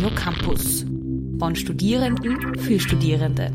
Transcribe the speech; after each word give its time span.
Radio 0.00 0.16
Campus. 0.16 0.86
Von 1.38 1.54
Studierenden 1.54 2.58
für 2.58 2.80
Studierende. 2.80 3.52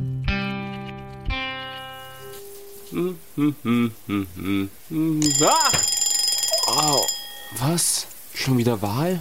Ah! 5.42 5.72
Oh, 6.68 7.02
was? 7.58 8.08
Schon 8.36 8.60
wieder 8.60 8.80
Wahl? 8.80 9.20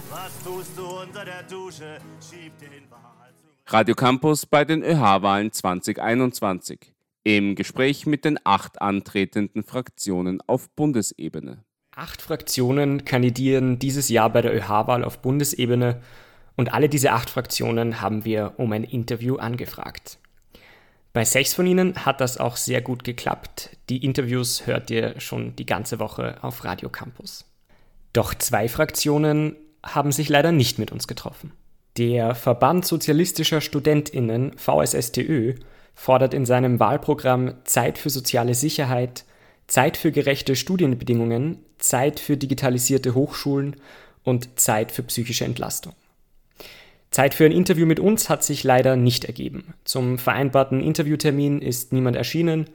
Radio 3.65 3.95
Campus 3.95 4.45
bei 4.45 4.63
den 4.63 4.83
ÖH-Wahlen 4.83 5.51
2021. 5.51 6.93
Im 7.23 7.55
Gespräch 7.55 8.05
mit 8.05 8.23
den 8.23 8.37
acht 8.43 8.79
antretenden 8.83 9.63
Fraktionen 9.63 10.41
auf 10.45 10.69
Bundesebene. 10.75 11.63
Acht 11.95 12.21
Fraktionen 12.21 13.03
kandidieren 13.03 13.79
dieses 13.79 14.09
Jahr 14.09 14.29
bei 14.29 14.43
der 14.43 14.53
ÖH-Wahl 14.53 15.03
auf 15.03 15.23
Bundesebene 15.23 16.03
und 16.55 16.73
alle 16.73 16.89
diese 16.89 17.11
acht 17.11 17.29
Fraktionen 17.29 18.01
haben 18.01 18.25
wir 18.25 18.53
um 18.57 18.71
ein 18.71 18.83
Interview 18.83 19.35
angefragt. 19.35 20.17
Bei 21.13 21.23
sechs 21.23 21.53
von 21.53 21.65
ihnen 21.65 22.05
hat 22.05 22.19
das 22.19 22.37
auch 22.37 22.57
sehr 22.57 22.81
gut 22.81 23.03
geklappt. 23.03 23.69
Die 23.89 24.03
Interviews 24.03 24.67
hört 24.67 24.91
ihr 24.91 25.19
schon 25.19 25.55
die 25.55 25.65
ganze 25.65 25.99
Woche 25.99 26.37
auf 26.41 26.65
Radio 26.65 26.89
Campus. 26.89 27.45
Doch 28.11 28.33
zwei 28.33 28.67
Fraktionen 28.67 29.55
haben 29.81 30.11
sich 30.11 30.27
leider 30.29 30.51
nicht 30.51 30.77
mit 30.77 30.91
uns 30.91 31.07
getroffen. 31.07 31.53
Der 31.97 32.35
Verband 32.35 32.85
Sozialistischer 32.85 33.61
Studentinnen 33.61 34.57
VSSTÖ 34.57 35.55
fordert 35.93 36.33
in 36.33 36.45
seinem 36.45 36.81
Wahlprogramm 36.81 37.55
Zeit 37.63 37.97
für 37.97 38.09
soziale 38.09 38.53
Sicherheit, 38.53 39.23
Zeit 39.67 39.95
für 39.95 40.11
gerechte 40.11 40.57
Studienbedingungen, 40.57 41.59
Zeit 41.77 42.19
für 42.19 42.35
digitalisierte 42.35 43.15
Hochschulen 43.15 43.77
und 44.23 44.59
Zeit 44.59 44.91
für 44.91 45.03
psychische 45.03 45.45
Entlastung. 45.45 45.93
Zeit 47.15 47.33
für 47.33 47.45
ein 47.45 47.53
Interview 47.53 47.85
mit 47.85 48.01
uns 48.01 48.27
hat 48.27 48.43
sich 48.43 48.65
leider 48.65 48.97
nicht 48.97 49.23
ergeben. 49.23 49.73
Zum 49.85 50.17
vereinbarten 50.17 50.81
Interviewtermin 50.81 51.61
ist 51.61 51.93
niemand 51.93 52.17
erschienen, 52.17 52.65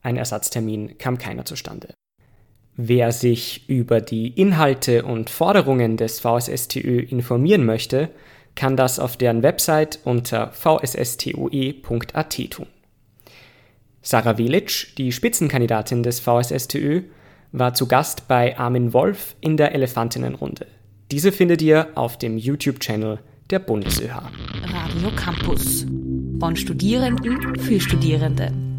ein 0.00 0.16
Ersatztermin 0.16 0.96
kam 0.96 1.18
keiner 1.18 1.44
zustande. 1.44 1.92
Wer 2.76 3.10
sich 3.10 3.68
über 3.68 4.00
die 4.00 4.28
Inhalte 4.28 5.04
und 5.04 5.28
Forderungen 5.28 5.96
des 5.96 6.20
VSSTÖ 6.20 7.00
informieren 7.00 7.66
möchte, 7.66 8.10
kann 8.54 8.76
das 8.76 9.00
auf 9.00 9.16
deren 9.16 9.42
Website 9.42 9.98
unter 10.04 10.52
vsstoe.at 10.52 12.50
tun. 12.50 12.66
Sarah 14.02 14.38
Welic, 14.38 14.94
die 14.98 15.10
Spitzenkandidatin 15.10 16.04
des 16.04 16.20
VSSTÖ, 16.20 17.02
war 17.50 17.74
zu 17.74 17.88
Gast 17.88 18.28
bei 18.28 18.56
Armin 18.56 18.92
Wolf 18.92 19.34
in 19.40 19.56
der 19.56 19.74
Elefantinnenrunde. 19.74 20.68
Diese 21.10 21.32
findet 21.32 21.60
ihr 21.60 21.88
auf 21.96 22.18
dem 22.18 22.38
YouTube-Channel 22.38 23.18
der 23.50 23.58
BundesÖH. 23.58 24.22
Radio 24.64 25.10
Campus. 25.16 25.84
Von 26.38 26.56
Studierenden 26.56 27.56
für 27.56 27.80
Studierende. 27.80 28.69